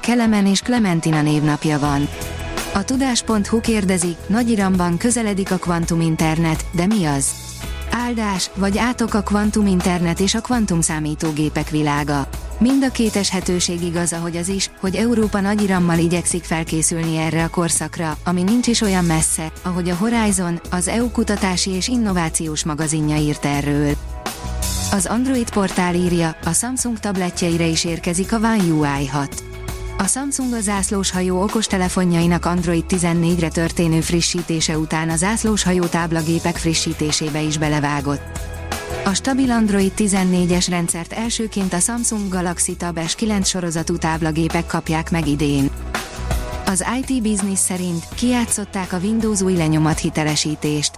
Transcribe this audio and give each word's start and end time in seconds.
Kelemen 0.00 0.46
és 0.46 0.60
Clementina 0.60 1.22
névnapja 1.22 1.78
van. 1.78 2.08
A 2.74 2.84
tudás.hu 2.84 3.60
kérdezi, 3.60 4.16
Nagy 4.26 4.50
Iramban 4.50 4.96
közeledik 4.96 5.50
a 5.50 5.56
kvantum 5.56 6.00
internet, 6.00 6.64
de 6.72 6.86
mi 6.86 7.04
az? 7.04 7.30
Áldás, 7.90 8.50
vagy 8.54 8.78
átok 8.78 9.14
a 9.14 9.22
kvantum 9.22 9.66
internet 9.66 10.20
és 10.20 10.34
a 10.34 10.40
kvantum 10.40 10.80
számítógépek 10.80 11.70
világa. 11.70 12.28
Mind 12.58 12.84
a 12.84 12.90
két 12.90 13.16
eshetőség 13.16 13.82
igaz, 13.82 14.12
ahogy 14.12 14.36
az 14.36 14.48
is, 14.48 14.70
hogy 14.80 14.94
Európa 14.94 15.40
nagy 15.40 15.62
irammal 15.62 15.98
igyekszik 15.98 16.44
felkészülni 16.44 17.16
erre 17.16 17.44
a 17.44 17.48
korszakra, 17.48 18.16
ami 18.24 18.42
nincs 18.42 18.66
is 18.66 18.80
olyan 18.80 19.04
messze, 19.04 19.52
ahogy 19.62 19.88
a 19.88 19.96
Horizon, 19.96 20.60
az 20.70 20.88
EU 20.88 21.10
kutatási 21.10 21.70
és 21.70 21.88
innovációs 21.88 22.64
magazinja 22.64 23.16
írt 23.16 23.44
erről. 23.44 23.92
Az 24.92 25.06
Android 25.06 25.50
portál 25.50 25.94
írja, 25.94 26.36
a 26.44 26.52
Samsung 26.52 26.98
tabletjeire 26.98 27.66
is 27.66 27.84
érkezik 27.84 28.32
a 28.32 28.36
One 28.36 28.64
UI 28.72 29.06
6. 29.06 29.49
A 30.00 30.06
Samsung 30.06 30.52
a 30.52 30.60
zászlóshajó 30.60 31.42
okostelefonjainak 31.42 32.44
Android 32.44 32.84
14-re 32.88 33.48
történő 33.48 34.00
frissítése 34.00 34.78
után 34.78 35.10
a 35.10 35.16
zászlóshajó 35.16 35.84
táblagépek 35.84 36.56
frissítésébe 36.56 37.40
is 37.40 37.58
belevágott. 37.58 38.40
A 39.04 39.14
stabil 39.14 39.50
Android 39.50 39.92
14-es 39.96 40.66
rendszert 40.68 41.12
elsőként 41.12 41.72
a 41.72 41.78
Samsung 41.78 42.28
Galaxy 42.28 42.76
Tab 42.76 42.98
S9 43.02 43.46
sorozatú 43.46 43.96
táblagépek 43.96 44.66
kapják 44.66 45.10
meg 45.10 45.28
idén. 45.28 45.70
Az 46.66 46.84
IT 47.00 47.22
Business 47.22 47.58
szerint 47.58 48.04
kiátszották 48.14 48.92
a 48.92 48.98
Windows 48.98 49.40
új 49.40 49.56
lenyomat 49.56 49.98
hitelesítést. 49.98 50.96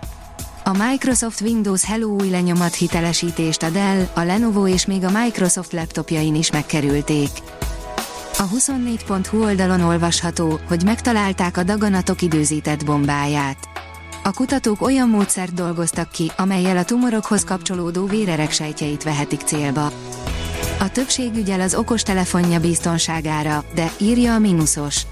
A 0.64 0.84
Microsoft 0.88 1.40
Windows 1.40 1.84
Hello 1.84 2.08
új 2.08 2.28
lenyomat 2.28 2.74
hitelesítést 2.74 3.62
a 3.62 3.70
Dell, 3.70 4.08
a 4.14 4.22
Lenovo 4.22 4.66
és 4.66 4.86
még 4.86 5.04
a 5.04 5.10
Microsoft 5.22 5.72
laptopjain 5.72 6.34
is 6.34 6.50
megkerülték. 6.50 7.30
A 8.42 8.48
24.hu 8.48 9.42
oldalon 9.42 9.80
olvasható, 9.80 10.60
hogy 10.68 10.84
megtalálták 10.84 11.56
a 11.56 11.62
daganatok 11.62 12.22
időzített 12.22 12.84
bombáját. 12.84 13.68
A 14.22 14.32
kutatók 14.32 14.82
olyan 14.82 15.08
módszert 15.08 15.54
dolgoztak 15.54 16.10
ki, 16.10 16.30
amelyel 16.36 16.76
a 16.76 16.84
tumorokhoz 16.84 17.44
kapcsolódó 17.44 18.06
vérerek 18.06 18.50
sejtjeit 18.50 19.02
vehetik 19.02 19.40
célba. 19.40 19.92
A 20.78 20.90
többség 20.92 21.36
ügyel 21.36 21.60
az 21.60 21.74
okostelefonja 21.74 22.60
biztonságára, 22.60 23.64
de 23.74 23.92
írja 23.98 24.34
a 24.34 24.38
mínuszos. 24.38 25.06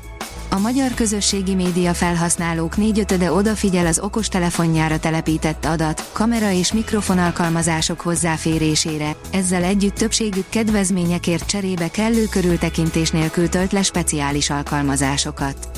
A 0.53 0.59
magyar 0.59 0.95
közösségi 0.95 1.55
média 1.55 1.95
felhasználók 1.95 2.77
négyötöde 2.77 3.33
odafigyel 3.33 3.87
az 3.87 3.98
okostelefonjára 3.98 4.98
telepített 4.98 5.65
adat, 5.65 6.11
kamera 6.12 6.51
és 6.51 6.73
mikrofon 6.73 7.19
alkalmazások 7.19 8.01
hozzáférésére, 8.01 9.17
ezzel 9.31 9.62
együtt 9.62 9.95
többségük 9.95 10.48
kedvezményekért 10.48 11.47
cserébe 11.47 11.89
kellő 11.89 12.25
körültekintés 12.31 13.11
nélkül 13.11 13.48
tölt 13.48 13.73
le 13.73 13.83
speciális 13.83 14.51
alkalmazásokat. 14.51 15.69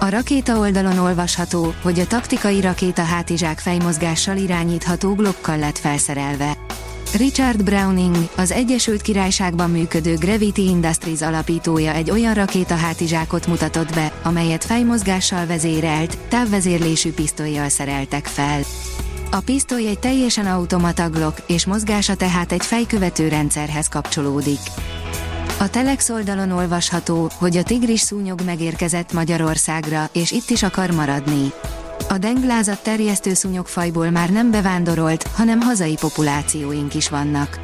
A 0.00 0.08
rakéta 0.08 0.58
oldalon 0.58 0.98
olvasható, 0.98 1.74
hogy 1.82 1.98
a 1.98 2.06
taktikai 2.06 2.60
rakéta 2.60 3.02
hátizsák 3.02 3.58
fejmozgással 3.58 4.36
irányítható 4.36 5.14
blokkal 5.14 5.58
lett 5.58 5.78
felszerelve. 5.78 6.56
Richard 7.14 7.62
Browning, 7.62 8.16
az 8.36 8.50
Egyesült 8.50 9.02
Királyságban 9.02 9.70
működő 9.70 10.14
Gravity 10.14 10.58
Industries 10.58 11.22
alapítója 11.22 11.92
egy 11.92 12.10
olyan 12.10 12.34
rakétahátizsákot 12.34 13.46
mutatott 13.46 13.94
be, 13.94 14.12
amelyet 14.22 14.64
fejmozgással 14.64 15.46
vezérelt, 15.46 16.18
távvezérlésű 16.28 17.12
pisztolyjal 17.12 17.68
szereltek 17.68 18.26
fel. 18.26 18.60
A 19.30 19.40
pisztoly 19.40 19.86
egy 19.86 19.98
teljesen 19.98 20.46
automata 20.46 21.10
Glock, 21.10 21.42
és 21.46 21.66
mozgása 21.66 22.14
tehát 22.14 22.52
egy 22.52 22.64
fejkövető 22.64 23.28
rendszerhez 23.28 23.88
kapcsolódik. 23.88 24.60
A 25.58 25.70
Telex 25.70 26.08
oldalon 26.10 26.50
olvasható, 26.50 27.30
hogy 27.38 27.56
a 27.56 27.62
tigris 27.62 28.00
szúnyog 28.00 28.40
megérkezett 28.44 29.12
Magyarországra, 29.12 30.08
és 30.12 30.30
itt 30.30 30.50
is 30.50 30.62
akar 30.62 30.90
maradni. 30.90 31.52
A 32.08 32.18
denglázat 32.18 32.82
terjesztő 32.82 33.34
szúnyogfajból 33.34 34.10
már 34.10 34.30
nem 34.30 34.50
bevándorolt, 34.50 35.22
hanem 35.22 35.60
hazai 35.60 35.96
populációink 36.00 36.94
is 36.94 37.08
vannak. 37.08 37.60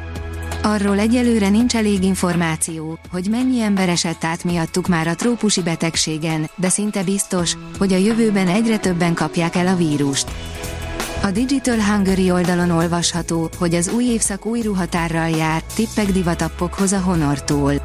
Arról 0.63 0.99
egyelőre 0.99 1.49
nincs 1.49 1.75
elég 1.75 2.03
információ, 2.03 2.99
hogy 3.11 3.27
mennyi 3.29 3.61
ember 3.61 3.89
esett 3.89 4.23
át 4.23 4.43
miattuk 4.43 4.87
már 4.87 5.07
a 5.07 5.15
trópusi 5.15 5.61
betegségen, 5.61 6.49
de 6.55 6.69
szinte 6.69 7.03
biztos, 7.03 7.57
hogy 7.77 7.93
a 7.93 7.97
jövőben 7.97 8.47
egyre 8.47 8.77
többen 8.77 9.13
kapják 9.13 9.55
el 9.55 9.67
a 9.67 9.75
vírust. 9.75 10.31
A 11.23 11.31
Digital 11.31 11.81
Hungary 11.81 12.31
oldalon 12.31 12.69
olvasható, 12.69 13.49
hogy 13.57 13.75
az 13.75 13.89
új 13.89 14.03
évszak 14.03 14.45
új 14.45 14.61
ruhatárral 14.61 15.29
jár, 15.29 15.63
tippek 15.75 16.11
divatappokhoz 16.11 16.91
a 16.91 16.99
Honortól. 16.99 17.82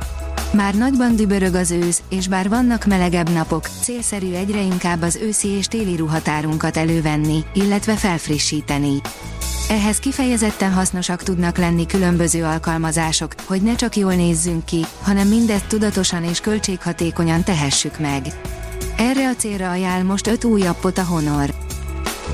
Már 0.53 0.75
nagyban 0.75 1.17
dübörög 1.17 1.55
az 1.55 1.71
ősz, 1.71 2.03
és 2.09 2.29
bár 2.29 2.49
vannak 2.49 2.85
melegebb 2.85 3.31
napok, 3.31 3.69
célszerű 3.81 4.33
egyre 4.33 4.61
inkább 4.61 5.03
az 5.03 5.17
őszi 5.17 5.49
és 5.49 5.67
téli 5.67 5.97
ruhatárunkat 5.97 6.77
elővenni, 6.77 7.45
illetve 7.55 7.97
felfrissíteni. 7.97 9.01
Ehhez 9.69 9.99
kifejezetten 9.99 10.73
hasznosak 10.73 11.23
tudnak 11.23 11.57
lenni 11.57 11.87
különböző 11.87 12.45
alkalmazások, 12.45 13.35
hogy 13.45 13.63
ne 13.63 13.75
csak 13.75 13.97
jól 13.97 14.15
nézzünk 14.15 14.65
ki, 14.65 14.85
hanem 15.03 15.29
mindezt 15.29 15.67
tudatosan 15.67 16.25
és 16.25 16.41
költséghatékonyan 16.41 17.45
tehessük 17.45 17.99
meg. 17.99 18.27
Erre 18.97 19.29
a 19.29 19.35
célra 19.35 19.71
ajánl 19.71 20.05
most 20.05 20.27
5 20.27 20.45
új 20.45 20.67
appot 20.67 20.99
a 20.99 21.05
Honor. 21.05 21.55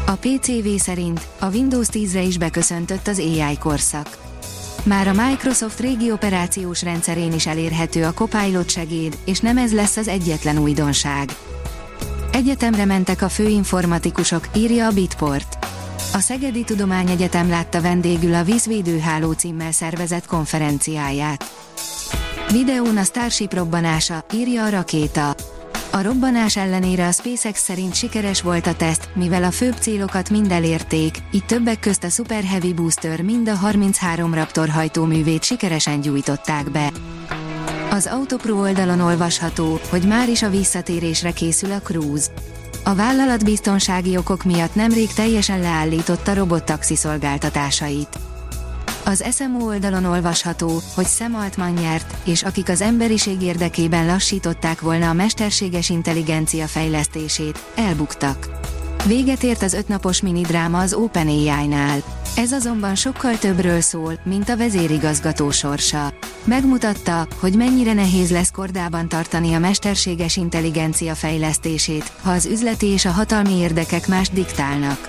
A 0.07 0.13
PCV 0.13 0.69
szerint 0.77 1.27
a 1.39 1.47
Windows 1.47 1.87
10-re 1.93 2.23
is 2.23 2.39
beköszöntött 2.39 3.09
az 3.09 3.19
AI 3.19 3.59
korszak. 3.59 4.24
Már 4.85 5.09
a 5.09 5.27
Microsoft 5.27 5.81
régi 5.81 6.11
operációs 6.11 6.83
rendszerén 6.83 7.33
is 7.33 7.47
elérhető 7.47 8.05
a 8.05 8.13
Copilot 8.13 8.71
segéd, 8.71 9.19
és 9.25 9.41
nem 9.41 9.59
ez 9.59 9.75
lesz 9.75 9.97
az 9.97 10.09
egyetlen 10.09 10.59
újdonság. 10.59 11.37
Egyetemre 12.33 12.85
mentek 12.85 13.23
a 13.23 13.29
főinformatikusok, 13.29 14.49
írja 14.57 14.87
a 14.87 14.91
Bitport. 14.91 15.59
A 16.13 16.19
Szegedi 16.19 16.65
Tudományegyetem 16.65 17.49
látta 17.49 17.81
vendégül 17.81 18.35
a 18.35 18.43
Vízvédőháló 18.43 19.33
címmel 19.33 19.73
szervezett 19.73 20.27
konferenciáját. 20.27 21.45
Videón 22.53 22.97
a 22.97 23.03
Starship 23.03 23.55
robbanása, 23.55 24.25
írja 24.35 24.65
a 24.65 24.69
rakéta. 24.69 25.35
A 25.95 26.03
robbanás 26.03 26.57
ellenére 26.57 27.07
a 27.07 27.13
SpaceX 27.13 27.63
szerint 27.63 27.95
sikeres 27.95 28.43
volt 28.43 28.67
a 28.67 28.75
teszt, 28.75 29.09
mivel 29.13 29.45
a 29.45 29.51
főbb 29.51 29.75
célokat 29.81 30.31
mind 30.31 30.51
elérték, 30.51 31.17
így 31.31 31.45
többek 31.45 31.81
közt 31.81 32.05
a 32.05 32.09
Super 32.09 32.43
Heavy 32.45 32.73
Booster 32.73 33.23
mind 33.23 33.49
a 33.49 33.55
33 33.55 34.35
Raptor 34.35 34.69
hajtóművét 34.69 35.43
sikeresen 35.43 36.01
gyújtották 36.01 36.71
be. 36.71 36.93
Az 37.91 38.07
Autopro 38.07 38.61
oldalon 38.61 39.01
olvasható, 39.01 39.81
hogy 39.91 40.07
már 40.07 40.29
is 40.29 40.43
a 40.43 40.51
visszatérésre 40.51 41.31
készül 41.31 41.73
a 41.73 41.81
Cruise. 41.81 42.27
A 42.85 42.95
vállalat 42.95 43.45
biztonsági 43.45 44.17
okok 44.17 44.45
miatt 44.45 44.75
nemrég 44.75 45.13
teljesen 45.13 45.61
leállította 45.61 46.35
robottaxi 46.35 46.97
szolgáltatásait. 46.97 48.19
Az 49.05 49.25
SMO 49.31 49.67
oldalon 49.67 50.05
olvasható, 50.05 50.81
hogy 50.95 51.07
Sam 51.07 51.35
Altman 51.35 51.73
nyert, 51.73 52.15
és 52.25 52.43
akik 52.43 52.69
az 52.69 52.81
emberiség 52.81 53.43
érdekében 53.43 54.07
lassították 54.07 54.81
volna 54.81 55.09
a 55.09 55.13
mesterséges 55.13 55.91
intelligencia 55.91 56.67
fejlesztését, 56.67 57.65
elbuktak. 57.75 58.49
Véget 59.07 59.43
ért 59.43 59.63
az 59.63 59.73
ötnapos 59.73 60.21
minidráma 60.21 60.79
az 60.79 60.95
OpenAI-nál. 60.95 62.03
Ez 62.37 62.53
azonban 62.53 62.95
sokkal 62.95 63.39
többről 63.39 63.81
szól, 63.81 64.19
mint 64.25 64.49
a 64.49 64.57
vezérigazgató 64.57 65.51
sorsa. 65.51 66.13
Megmutatta, 66.45 67.27
hogy 67.41 67.57
mennyire 67.57 67.93
nehéz 67.93 68.31
lesz 68.31 68.51
kordában 68.51 69.09
tartani 69.09 69.55
a 69.55 69.59
mesterséges 69.59 70.37
intelligencia 70.37 71.15
fejlesztését, 71.15 72.13
ha 72.23 72.31
az 72.31 72.47
üzleti 72.47 72.87
és 72.87 73.05
a 73.05 73.11
hatalmi 73.11 73.55
érdekek 73.55 74.09
más 74.09 74.29
diktálnak. 74.29 75.09